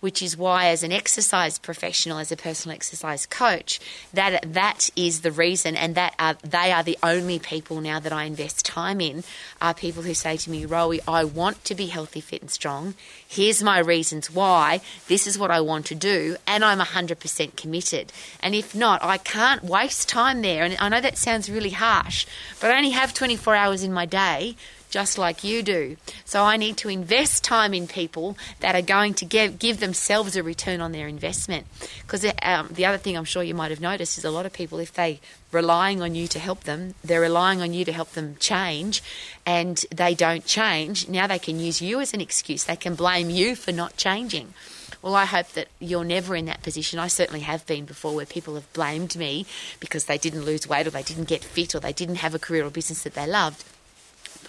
Which 0.00 0.22
is 0.22 0.36
why, 0.36 0.66
as 0.66 0.82
an 0.82 0.92
exercise 0.92 1.58
professional, 1.58 2.18
as 2.18 2.32
a 2.32 2.36
personal 2.36 2.74
exercise 2.74 3.26
coach, 3.26 3.80
that 4.12 4.52
that 4.52 4.90
is 4.96 5.20
the 5.20 5.30
reason, 5.30 5.76
and 5.76 5.94
that 5.94 6.14
are, 6.18 6.36
they 6.42 6.72
are 6.72 6.82
the 6.82 6.98
only 7.02 7.38
people 7.38 7.80
now 7.80 8.00
that 8.00 8.12
I 8.12 8.24
invest 8.24 8.64
time 8.64 9.00
in 9.00 9.22
are 9.60 9.74
people 9.74 10.02
who 10.02 10.14
say 10.14 10.36
to 10.38 10.50
me, 10.50 10.66
Rowie, 10.66 11.00
I 11.06 11.24
want 11.24 11.64
to 11.66 11.74
be 11.74 11.86
healthy, 11.86 12.20
fit, 12.20 12.40
and 12.40 12.50
strong. 12.50 12.94
Here's 13.26 13.62
my 13.62 13.78
reasons 13.78 14.30
why. 14.30 14.80
This 15.08 15.26
is 15.26 15.38
what 15.38 15.50
I 15.50 15.60
want 15.60 15.86
to 15.86 15.94
do, 15.94 16.36
and 16.46 16.64
I'm 16.64 16.80
100% 16.80 17.56
committed. 17.56 18.12
And 18.42 18.54
if 18.54 18.74
not, 18.74 19.02
I 19.02 19.18
can't 19.18 19.64
waste 19.64 20.08
time 20.08 20.42
there. 20.42 20.64
And 20.64 20.76
I 20.78 20.88
know 20.88 21.00
that 21.00 21.18
sounds 21.18 21.50
really 21.50 21.70
harsh, 21.70 22.26
but 22.60 22.70
I 22.70 22.76
only 22.76 22.90
have 22.90 23.14
24 23.14 23.54
hours 23.54 23.82
in 23.82 23.92
my 23.92 24.06
day 24.06 24.56
just 24.90 25.16
like 25.16 25.42
you 25.42 25.62
do. 25.62 25.96
So 26.24 26.42
I 26.42 26.56
need 26.56 26.76
to 26.78 26.88
invest 26.88 27.42
time 27.44 27.72
in 27.72 27.86
people 27.86 28.36
that 28.60 28.74
are 28.74 28.82
going 28.82 29.14
to 29.14 29.24
give, 29.24 29.58
give 29.58 29.80
themselves 29.80 30.36
a 30.36 30.42
return 30.42 30.80
on 30.80 30.92
their 30.92 31.08
investment. 31.08 31.66
Because 32.02 32.26
um, 32.42 32.68
the 32.72 32.84
other 32.84 32.98
thing 32.98 33.16
I'm 33.16 33.24
sure 33.24 33.42
you 33.42 33.54
might 33.54 33.70
have 33.70 33.80
noticed 33.80 34.18
is 34.18 34.24
a 34.24 34.30
lot 34.30 34.46
of 34.46 34.52
people, 34.52 34.78
if 34.78 34.92
they 34.92 35.20
relying 35.52 36.02
on 36.02 36.14
you 36.14 36.28
to 36.28 36.38
help 36.38 36.64
them, 36.64 36.94
they're 37.02 37.20
relying 37.20 37.60
on 37.60 37.72
you 37.72 37.84
to 37.84 37.92
help 37.92 38.10
them 38.12 38.36
change, 38.38 39.02
and 39.46 39.84
they 39.90 40.14
don't 40.14 40.44
change. 40.44 41.08
Now 41.08 41.26
they 41.26 41.38
can 41.38 41.58
use 41.58 41.80
you 41.80 42.00
as 42.00 42.14
an 42.14 42.20
excuse. 42.20 42.64
They 42.64 42.76
can 42.76 42.94
blame 42.94 43.30
you 43.30 43.56
for 43.56 43.72
not 43.72 43.96
changing. 43.96 44.54
Well, 45.02 45.14
I 45.14 45.24
hope 45.24 45.48
that 45.52 45.68
you're 45.78 46.04
never 46.04 46.36
in 46.36 46.44
that 46.44 46.62
position. 46.62 46.98
I 46.98 47.08
certainly 47.08 47.40
have 47.40 47.66
been 47.66 47.86
before 47.86 48.14
where 48.14 48.26
people 48.26 48.54
have 48.54 48.70
blamed 48.74 49.16
me 49.16 49.46
because 49.80 50.04
they 50.04 50.18
didn't 50.18 50.44
lose 50.44 50.68
weight 50.68 50.86
or 50.86 50.90
they 50.90 51.02
didn't 51.02 51.28
get 51.28 51.42
fit 51.42 51.74
or 51.74 51.80
they 51.80 51.92
didn't 51.92 52.16
have 52.16 52.34
a 52.34 52.38
career 52.38 52.66
or 52.66 52.70
business 52.70 53.02
that 53.04 53.14
they 53.14 53.26
loved. 53.26 53.64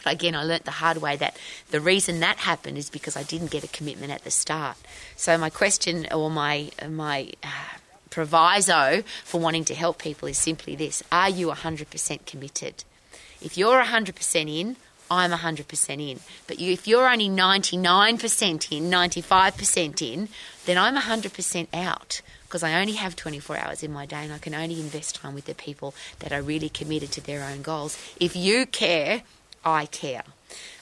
But 0.04 0.14
again, 0.14 0.36
I 0.36 0.44
learnt 0.44 0.66
the 0.66 0.72
hard 0.72 0.98
way 0.98 1.16
that 1.18 1.38
the 1.70 1.80
reason 1.80 2.20
that 2.20 2.38
happened 2.38 2.78
is 2.78 2.90
because 2.90 3.16
I 3.16 3.24
didn't 3.24 3.52
get 3.52 3.64
a 3.64 3.68
commitment 3.68 4.12
at 4.12 4.24
the 4.24 4.32
start. 4.32 4.78
So 5.16 5.38
my 5.38 5.50
question 5.50 6.08
or 6.12 6.30
my 6.30 6.72
my 6.88 7.32
uh, 7.44 7.78
proviso 8.10 9.04
for 9.24 9.40
wanting 9.40 9.66
to 9.66 9.76
help 9.76 10.00
people 10.00 10.28
is 10.28 10.38
simply 10.38 10.76
this: 10.76 11.04
Are 11.12 11.30
you 11.30 11.48
100% 11.48 12.26
committed? 12.26 12.84
If 13.42 13.58
you're 13.58 13.82
100% 13.82 14.60
in, 14.60 14.76
I'm 15.12 15.32
100% 15.32 16.12
in. 16.12 16.20
But 16.48 16.60
you, 16.60 16.72
if 16.72 16.88
you're 16.88 17.10
only 17.10 17.28
99% 17.28 18.72
in, 18.72 18.90
95% 18.90 20.02
in, 20.02 20.30
then 20.66 20.78
I'm 20.78 20.96
100% 20.96 21.68
out 21.74 22.22
because 22.46 22.64
I 22.64 22.80
only 22.80 22.94
have 22.94 23.16
24 23.16 23.58
hours 23.58 23.84
in 23.84 23.92
my 23.92 24.06
day 24.06 24.24
and 24.24 24.34
I 24.34 24.38
can 24.38 24.54
only 24.54 24.80
invest 24.80 25.16
time 25.16 25.34
with 25.34 25.46
the 25.46 25.56
people 25.56 25.94
that 26.20 26.32
are 26.32 26.42
really 26.42 26.70
committed 26.70 27.12
to 27.14 27.22
their 27.22 27.44
own 27.44 27.62
goals. 27.62 27.98
If 28.20 28.36
you 28.36 28.66
care, 28.66 29.24
I 29.64 29.86
care. 29.86 30.24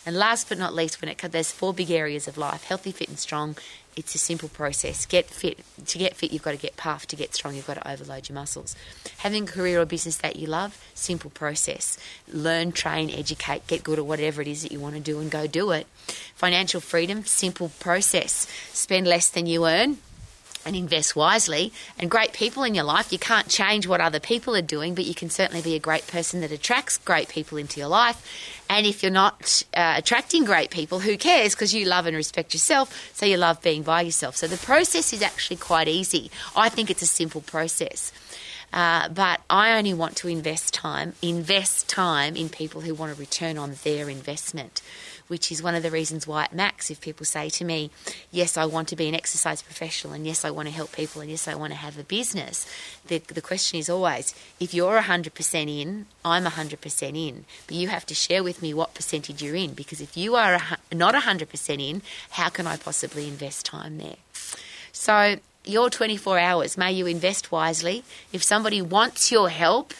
And 0.05 0.15
last 0.15 0.49
but 0.49 0.57
not 0.57 0.73
least, 0.73 1.01
when 1.01 1.09
it 1.09 1.17
there's 1.19 1.51
four 1.51 1.73
big 1.73 1.91
areas 1.91 2.27
of 2.27 2.37
life: 2.37 2.63
healthy, 2.63 2.91
fit, 2.91 3.09
and 3.09 3.19
strong. 3.19 3.55
It's 3.95 4.15
a 4.15 4.17
simple 4.17 4.47
process. 4.47 5.05
Get 5.05 5.25
fit. 5.25 5.59
To 5.85 5.97
get 5.97 6.15
fit, 6.15 6.31
you've 6.31 6.43
got 6.43 6.51
to 6.51 6.57
get 6.57 6.77
puff. 6.77 7.05
To 7.07 7.17
get 7.17 7.35
strong, 7.35 7.55
you've 7.55 7.67
got 7.67 7.73
to 7.73 7.91
overload 7.91 8.29
your 8.29 8.35
muscles. 8.35 8.75
Having 9.17 9.43
a 9.43 9.51
career 9.51 9.81
or 9.81 9.85
business 9.85 10.17
that 10.17 10.37
you 10.37 10.47
love, 10.47 10.81
simple 10.93 11.29
process. 11.29 11.97
Learn, 12.31 12.71
train, 12.71 13.09
educate, 13.09 13.67
get 13.67 13.83
good 13.83 13.99
at 13.99 14.05
whatever 14.05 14.41
it 14.41 14.47
is 14.47 14.63
that 14.63 14.71
you 14.71 14.79
want 14.79 14.95
to 14.95 15.01
do, 15.01 15.19
and 15.19 15.29
go 15.29 15.47
do 15.47 15.71
it. 15.71 15.85
Financial 16.33 16.79
freedom, 16.79 17.25
simple 17.25 17.71
process. 17.79 18.47
Spend 18.71 19.05
less 19.05 19.29
than 19.29 19.47
you 19.47 19.67
earn, 19.67 19.97
and 20.65 20.75
invest 20.75 21.15
wisely 21.15 21.71
and 21.97 22.11
great 22.11 22.33
people 22.33 22.63
in 22.63 22.75
your 22.75 22.83
life. 22.83 23.11
You 23.11 23.19
can't 23.19 23.47
change 23.47 23.87
what 23.87 24.01
other 24.01 24.19
people 24.19 24.55
are 24.55 24.61
doing, 24.61 24.95
but 24.95 25.05
you 25.05 25.15
can 25.15 25.29
certainly 25.29 25.61
be 25.61 25.75
a 25.75 25.79
great 25.79 26.07
person 26.07 26.41
that 26.41 26.51
attracts 26.51 26.97
great 26.97 27.29
people 27.29 27.57
into 27.57 27.79
your 27.79 27.89
life. 27.89 28.25
And 28.69 28.85
if 28.85 29.01
you're 29.01 29.11
not 29.11 29.63
uh, 29.73 29.95
attracting 29.97 30.45
great 30.45 30.69
people, 30.69 30.99
who 30.99 31.17
cares? 31.17 31.55
Because 31.55 31.73
you 31.73 31.85
love 31.85 32.05
and 32.05 32.15
respect 32.15 32.53
yourself, 32.53 33.11
so 33.15 33.25
you 33.25 33.37
love 33.37 33.61
being 33.61 33.83
by 33.83 34.01
yourself. 34.01 34.35
So 34.35 34.47
the 34.47 34.57
process 34.57 35.11
is 35.13 35.21
actually 35.21 35.57
quite 35.57 35.87
easy. 35.87 36.29
I 36.55 36.69
think 36.69 36.89
it's 36.89 37.01
a 37.01 37.07
simple 37.07 37.41
process. 37.41 38.11
Uh, 38.71 39.09
but 39.09 39.41
I 39.49 39.77
only 39.77 39.93
want 39.93 40.15
to 40.17 40.27
invest 40.27 40.73
time, 40.73 41.13
invest 41.21 41.89
time 41.89 42.35
in 42.35 42.49
people 42.49 42.81
who 42.81 42.93
want 42.93 43.13
to 43.13 43.19
return 43.19 43.57
on 43.57 43.75
their 43.83 44.09
investment, 44.09 44.81
which 45.29 45.51
is 45.51 45.63
one 45.63 45.75
of 45.75 45.83
the 45.83 45.89
reasons 45.89 46.27
why 46.27 46.43
at 46.43 46.53
Max, 46.53 46.91
if 46.91 46.99
people 46.99 47.25
say 47.25 47.49
to 47.49 47.63
me, 47.63 47.89
yes, 48.31 48.57
I 48.57 48.65
want 48.65 48.89
to 48.89 48.95
be 48.95 49.07
an 49.07 49.15
exercise 49.15 49.61
professional, 49.61 50.13
and 50.13 50.27
yes, 50.27 50.43
I 50.43 50.51
want 50.51 50.67
to 50.67 50.73
help 50.73 50.91
people, 50.91 51.21
and 51.21 51.31
yes, 51.31 51.47
I 51.47 51.55
want 51.55 51.71
to 51.71 51.79
have 51.79 51.97
a 51.97 52.03
business, 52.03 52.67
the, 53.07 53.19
the 53.19 53.41
question 53.41 53.79
is 53.79 53.89
always, 53.89 54.35
if 54.59 54.73
you're 54.73 54.99
100% 54.99 55.81
in, 55.81 56.05
I'm 56.25 56.43
100% 56.43 57.27
in, 57.29 57.45
but 57.65 57.75
you 57.75 57.87
have 57.87 58.05
to 58.07 58.13
share 58.13 58.43
with 58.43 58.61
me 58.61 58.73
what 58.73 58.93
percentage 58.93 59.41
you're 59.41 59.55
in, 59.55 59.73
because 59.73 60.01
if 60.01 60.17
you 60.17 60.35
are 60.35 60.55
a, 60.55 60.95
not 60.95 61.15
100% 61.15 61.89
in, 61.89 62.01
how 62.31 62.49
can 62.49 62.67
I 62.67 62.75
possibly 62.75 63.27
invest 63.27 63.65
time 63.65 63.97
there? 63.97 64.17
So 64.91 65.37
your 65.65 65.89
24 65.89 66.39
hours. 66.39 66.77
May 66.77 66.91
you 66.93 67.05
invest 67.05 67.51
wisely. 67.51 68.03
If 68.33 68.43
somebody 68.43 68.81
wants 68.81 69.31
your 69.31 69.49
help, 69.49 69.93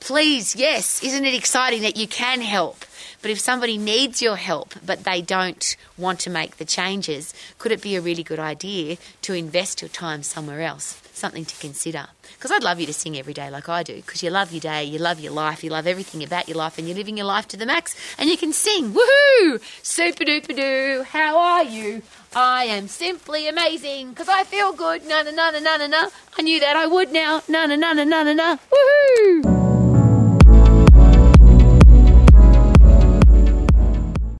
please, 0.00 0.54
yes, 0.54 1.02
isn't 1.02 1.24
it 1.24 1.34
exciting 1.34 1.82
that 1.82 1.96
you 1.96 2.06
can 2.06 2.40
help? 2.40 2.84
But 3.22 3.30
if 3.30 3.40
somebody 3.40 3.78
needs 3.78 4.22
your 4.22 4.36
help 4.36 4.74
but 4.84 5.04
they 5.04 5.20
don't 5.22 5.76
want 5.98 6.20
to 6.20 6.30
make 6.30 6.56
the 6.56 6.64
changes, 6.64 7.34
could 7.58 7.72
it 7.72 7.82
be 7.82 7.96
a 7.96 8.00
really 8.00 8.22
good 8.22 8.38
idea 8.38 8.98
to 9.22 9.34
invest 9.34 9.82
your 9.82 9.88
time 9.88 10.22
somewhere 10.22 10.62
else? 10.62 11.00
Something 11.12 11.44
to 11.46 11.56
consider. 11.56 12.08
Because 12.34 12.50
I'd 12.50 12.62
love 12.62 12.78
you 12.78 12.86
to 12.86 12.92
sing 12.92 13.16
every 13.16 13.32
day 13.32 13.48
like 13.50 13.68
I 13.68 13.82
do, 13.82 13.96
because 13.96 14.22
you 14.22 14.28
love 14.30 14.52
your 14.52 14.60
day, 14.60 14.84
you 14.84 14.98
love 14.98 15.18
your 15.18 15.32
life, 15.32 15.64
you 15.64 15.70
love 15.70 15.86
everything 15.86 16.22
about 16.22 16.46
your 16.46 16.58
life, 16.58 16.76
and 16.76 16.86
you're 16.86 16.96
living 16.96 17.16
your 17.16 17.26
life 17.26 17.48
to 17.48 17.56
the 17.56 17.64
max, 17.64 17.96
and 18.18 18.28
you 18.28 18.36
can 18.36 18.52
sing. 18.52 18.92
Woohoo! 18.92 19.60
Super 19.82 20.24
duper 20.24 20.54
doo. 20.54 21.04
How 21.08 21.38
are 21.38 21.64
you? 21.64 22.02
I 22.34 22.64
am 22.64 22.86
simply 22.88 23.48
amazing 23.48 24.10
because 24.10 24.28
I 24.28 24.44
feel 24.44 24.72
good. 24.74 25.06
Na 25.08 25.22
na 25.22 25.30
na 25.30 25.50
na 25.50 25.76
na 25.78 25.86
na. 25.86 26.08
I 26.38 26.42
knew 26.42 26.60
that 26.60 26.76
I 26.76 26.86
would 26.86 27.10
now. 27.12 27.42
Na 27.48 27.64
na 27.64 27.76
na 27.76 27.94
na 27.94 28.04
na 28.04 28.32
na. 28.34 28.56
Woohoo! 28.70 29.75